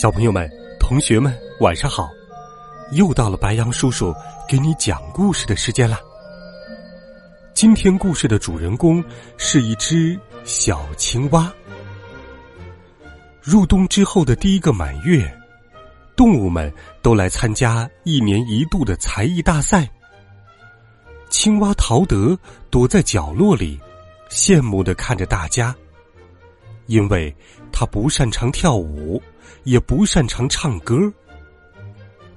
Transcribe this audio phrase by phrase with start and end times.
[0.00, 0.48] 小朋友们、
[0.78, 2.08] 同学们，晚上好！
[2.92, 4.14] 又到了白羊叔叔
[4.48, 5.98] 给你讲故事的时间了。
[7.52, 9.02] 今天故事的主人公
[9.38, 11.52] 是一只小青蛙。
[13.42, 15.28] 入冬之后的第一个满月，
[16.14, 16.72] 动物们
[17.02, 19.90] 都来参加一年一度的才艺大赛。
[21.28, 22.38] 青蛙陶德
[22.70, 23.76] 躲在角落里，
[24.30, 25.74] 羡慕的看着大家，
[26.86, 27.34] 因为
[27.72, 29.20] 他不擅长跳舞。
[29.64, 31.12] 也不擅长唱歌。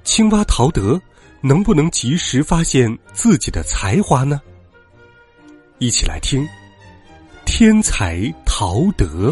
[0.03, 0.99] 青蛙陶德
[1.41, 4.41] 能不能及时发现自己的才华呢？
[5.77, 6.43] 一起来听
[7.45, 9.31] 《天才陶德》。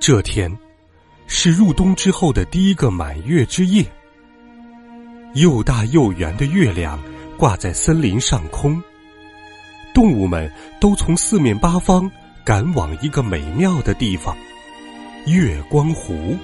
[0.00, 0.54] 这天
[1.26, 3.82] 是入冬之后的第一个满月之夜，
[5.32, 7.02] 又大又圆的月亮
[7.38, 8.82] 挂在森林上空。
[9.94, 10.50] 动物们
[10.80, 12.10] 都从四面八方
[12.44, 14.36] 赶往一个美妙的地方——
[15.24, 16.36] 月光湖。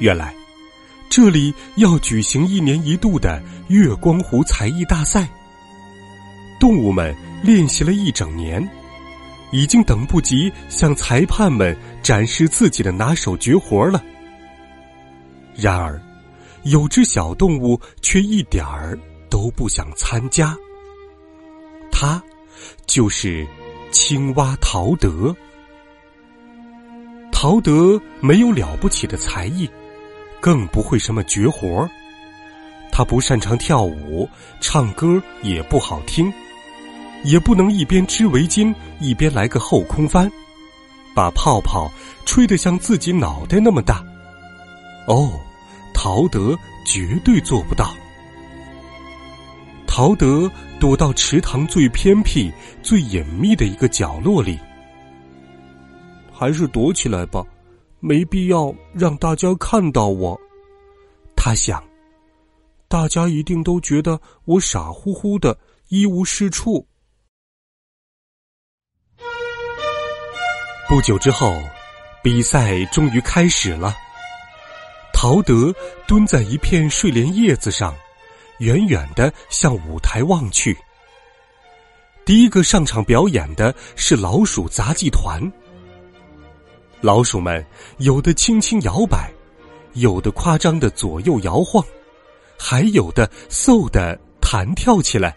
[0.00, 0.34] 原来，
[1.08, 5.28] 这里要举行一年一度的月光湖才艺大赛。
[6.58, 8.68] 动物们练习了一整年，
[9.52, 14.02] 已经等不及向裁判们展示自己的拿手绝活了。
[15.54, 16.02] 然而，
[16.64, 18.98] 有只小动物却一点儿
[19.30, 20.56] 都不想参加。
[21.94, 22.20] 他
[22.86, 23.46] 就是
[23.92, 25.34] 青蛙陶德。
[27.30, 29.70] 陶德没有了不起的才艺，
[30.40, 31.90] 更不会什么绝活儿
[32.90, 34.28] 他不擅长跳舞，
[34.60, 36.32] 唱歌也不好听，
[37.22, 40.30] 也不能一边织围巾一边来个后空翻，
[41.14, 41.90] 把泡泡
[42.26, 44.04] 吹得像自己脑袋那么大。
[45.06, 45.40] 哦，
[45.92, 47.94] 陶德绝对做不到。
[49.96, 50.50] 陶德
[50.80, 54.58] 躲到池塘最偏僻、最隐秘的一个角落里，
[56.32, 57.46] 还是躲起来吧，
[58.00, 60.36] 没必要让大家看到我。
[61.36, 61.80] 他想，
[62.88, 65.56] 大家一定都觉得我傻乎乎的，
[65.86, 66.84] 一无是处。
[70.88, 71.56] 不久之后，
[72.20, 73.94] 比赛终于开始了。
[75.12, 75.72] 陶德
[76.08, 77.94] 蹲在一片睡莲叶子上。
[78.58, 80.76] 远远的向舞台望去。
[82.24, 85.40] 第一个上场表演的是老鼠杂技团。
[87.00, 87.64] 老鼠们
[87.98, 89.30] 有的轻轻摇摆，
[89.92, 91.84] 有的夸张的左右摇晃，
[92.58, 95.36] 还有的嗖的弹跳起来，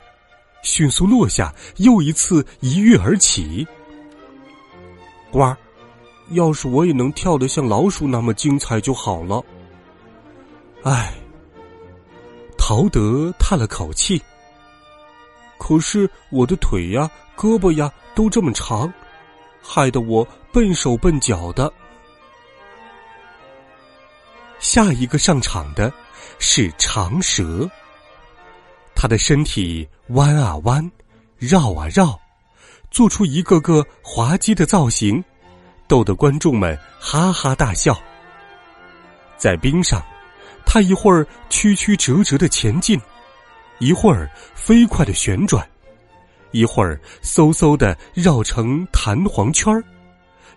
[0.62, 3.68] 迅速落下，又一次一跃而起。
[5.30, 5.58] 呱儿，
[6.30, 9.44] 要是我也能跳得像老鼠那么精彩就好了。
[10.84, 11.14] 唉。
[12.70, 14.22] 陶德叹了口气。
[15.58, 18.94] 可是我的腿呀、胳膊呀都这么长，
[19.64, 21.72] 害得我笨手笨脚的。
[24.60, 25.94] 下一个上场的
[26.40, 27.66] 是长蛇，
[28.94, 30.92] 它的身体弯啊弯，
[31.38, 32.20] 绕啊绕，
[32.92, 35.24] 做出一个个滑稽的造型，
[35.88, 37.98] 逗得观众们哈哈大笑。
[39.38, 40.04] 在冰上。
[40.78, 43.02] 他一会儿曲曲折折的前进，
[43.80, 45.68] 一会儿飞快的旋转，
[46.52, 49.84] 一会儿嗖嗖的绕成弹簧圈儿，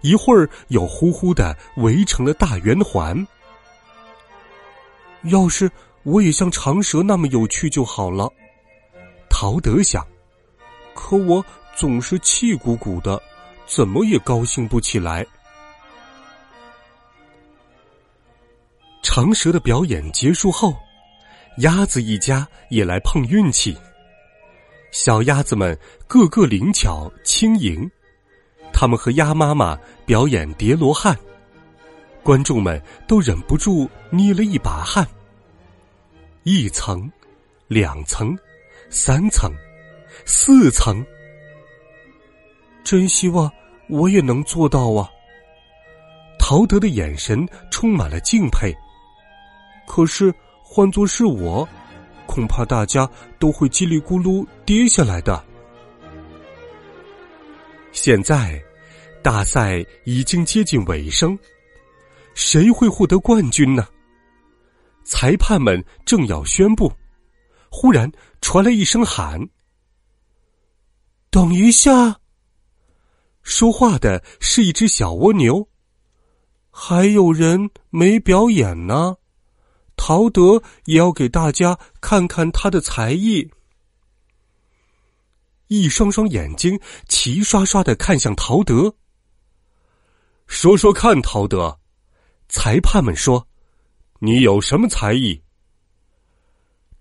[0.03, 3.27] 一会儿又呼呼的围成了大圆环。
[5.23, 5.71] 要是
[6.03, 8.31] 我也像长蛇那么有趣就好了，
[9.31, 10.07] 陶德想。
[10.95, 11.43] 可我
[11.75, 13.19] 总是气鼓鼓的，
[13.65, 15.27] 怎么也高兴不起来。
[19.03, 20.77] 长蛇的表演结束后，
[21.59, 23.77] 鸭子一家也来碰运气。
[24.93, 27.91] 小鸭子们个个灵巧轻盈，
[28.73, 31.17] 他们和鸭妈妈表演叠罗汉，
[32.23, 35.07] 观众们都忍不住捏了一把汗。
[36.43, 37.11] 一层，
[37.69, 38.37] 两层，
[38.91, 39.51] 三层，
[40.25, 41.05] 四层，
[42.83, 43.51] 真希望
[43.89, 45.09] 我也能做到啊！
[46.39, 48.75] 陶德的眼神充满了敬佩。
[49.91, 50.33] 可是，
[50.63, 51.69] 换作是我，
[52.25, 53.11] 恐怕大家
[53.41, 55.45] 都会叽里咕噜跌下来的。
[57.91, 58.63] 现在，
[59.21, 61.37] 大赛已经接近尾声，
[62.35, 63.85] 谁会获得冠军呢？
[65.03, 66.93] 裁判们正要宣布，
[67.69, 68.09] 忽然
[68.41, 69.45] 传来一声喊
[71.33, 72.21] ：“等一下！”
[73.43, 75.67] 说话的是一只小蜗牛。
[76.71, 79.17] 还有人没表演呢，
[80.03, 83.47] 陶德也要给大家看看他的才艺。
[85.67, 88.97] 一双双眼睛齐刷刷的看向陶德。
[90.47, 91.79] 说说看，陶德，
[92.49, 93.47] 裁判们说，
[94.21, 95.39] 你有什么才艺？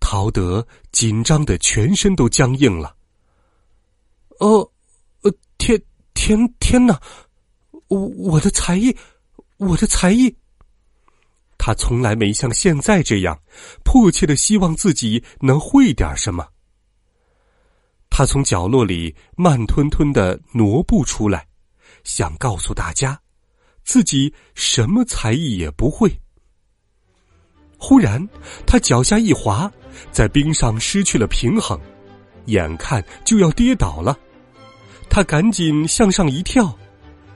[0.01, 2.93] 陶德紧张的全身都僵硬了。
[4.39, 4.69] 哦，
[5.21, 5.81] 呃，天
[6.13, 6.99] 天天哪，
[7.87, 8.93] 我我的才艺，
[9.55, 10.35] 我的才艺。
[11.59, 13.37] 他从来没像现在这样
[13.83, 16.47] 迫切的希望自己能会点什么。
[18.09, 21.45] 他从角落里慢吞吞的挪步出来，
[22.03, 23.19] 想告诉大家，
[23.83, 26.19] 自己什么才艺也不会。
[27.77, 28.25] 忽然，
[28.65, 29.71] 他脚下一滑，
[30.11, 31.79] 在冰上失去了平衡，
[32.45, 34.17] 眼看就要跌倒了。
[35.09, 36.77] 他赶紧向上一跳，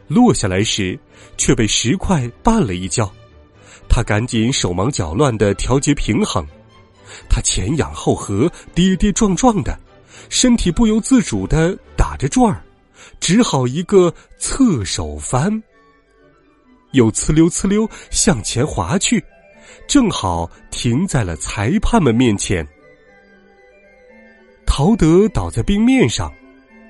[0.08, 0.98] 落下来时
[1.38, 3.14] 却被石块绊了一跤。
[3.96, 6.44] 他赶紧手忙脚乱的调节平衡，
[7.30, 9.78] 他前仰后合，跌跌撞撞的。
[10.30, 12.64] 身体不由自主的打着转儿，
[13.20, 15.62] 只好一个侧手翻，
[16.94, 19.24] 又呲溜呲溜向前滑去，
[19.86, 22.68] 正好停在了裁判们面前。
[24.66, 26.34] 陶德倒在冰面上，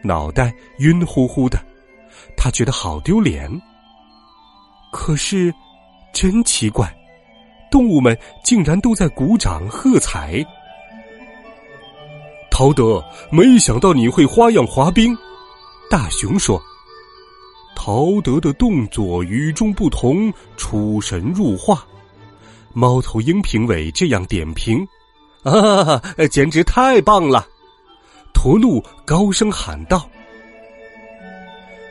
[0.06, 1.62] 脑袋晕乎乎的，
[2.38, 3.52] 他觉得好丢脸。
[4.90, 5.54] 可是，
[6.13, 6.95] 真奇怪，
[7.69, 10.45] 动物们竟然都在鼓掌喝彩。
[12.50, 15.18] 陶德，没想到你会花样滑冰。
[15.89, 16.62] 大熊说
[17.75, 21.83] ：“陶德的动作与众不同，出神入化。”
[22.74, 24.88] 猫头鹰评委这样点评
[25.44, 26.00] ：“啊，
[26.31, 27.45] 简直太棒了！”
[28.33, 30.07] 驼鹿高声喊道。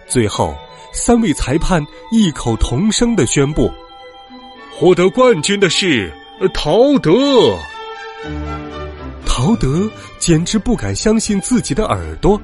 [0.06, 0.54] 最后，
[0.92, 3.70] 三位裁判异口同声的宣布
[4.78, 6.12] ：“获得冠军的是
[6.52, 7.56] 陶德。”
[9.24, 12.40] 陶德简直不敢相信自己的耳朵。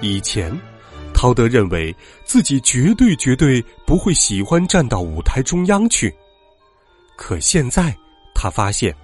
[0.00, 0.52] 以前，
[1.14, 1.94] 陶德认为
[2.24, 6.14] 自己绝对绝对不会喜欢站到舞台中央去。
[7.16, 7.96] 可现在，
[8.34, 8.94] 他发现，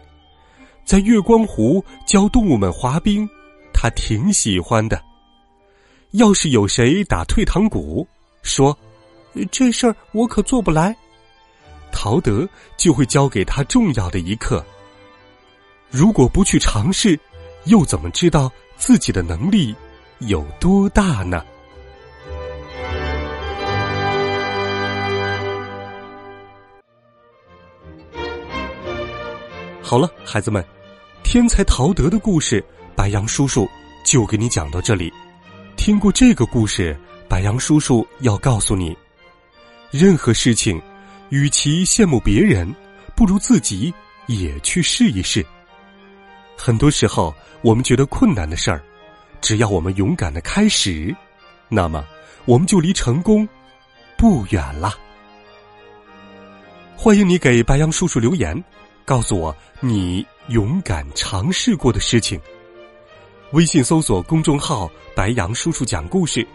[0.85, 3.27] 在月光湖教动物们滑冰，
[3.73, 5.01] 他挺喜欢的。
[6.11, 8.07] 要是有谁打退堂鼓，
[8.43, 8.77] 说
[9.51, 10.95] 这事儿我可做不来，
[11.93, 14.65] 陶德就会教给他重要的一课。
[15.91, 17.19] 如果不去尝试，
[17.67, 19.75] 又怎么知道自己的能力
[20.21, 21.45] 有多大呢？
[29.83, 30.65] 好了，孩子们，
[31.23, 32.65] 天才陶德的故事，
[32.97, 33.69] 白杨叔叔
[34.07, 35.13] 就给你讲到这里。
[35.77, 36.99] 听过这个故事，
[37.29, 38.97] 白杨叔叔要告诉你：
[39.91, 40.81] 任何事情，
[41.33, 42.71] 与其羡慕别人，
[43.17, 43.91] 不如自己
[44.27, 45.43] 也去试一试。
[46.59, 48.83] 很多时候，我们觉得困难的事儿，
[49.41, 51.17] 只要我们勇敢的开始，
[51.71, 52.05] 那么
[52.45, 53.49] 我们就离成功
[54.19, 54.95] 不远了。
[56.99, 58.63] 欢迎你给白杨叔叔留言，
[59.07, 62.39] 告诉我你勇敢尝试过的事情。
[63.53, 64.87] 微信搜索公众号
[65.17, 66.47] “白杨叔叔讲故事”，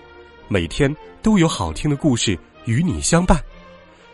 [0.48, 3.44] 每天都有好听的故事与你相伴。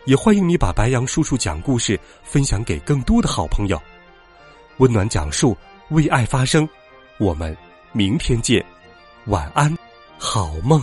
[0.06, 3.80] 也欢迎你把白杨叔叔讲故事分享给更多的好朋友。
[4.78, 5.56] 温暖讲述。
[5.90, 6.66] 为爱发声，
[7.18, 7.54] 我们
[7.92, 8.64] 明天见，
[9.26, 9.76] 晚安，
[10.18, 10.82] 好梦。